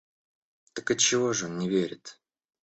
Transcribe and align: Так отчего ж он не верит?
Так 0.73 0.89
отчего 0.89 1.31
ж 1.31 1.45
он 1.45 1.59
не 1.59 1.69
верит? 1.69 2.19